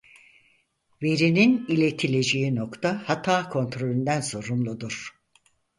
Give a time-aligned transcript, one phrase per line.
[1.03, 5.13] Verinin iletileceği nokta hata kontrolünden sorumludur.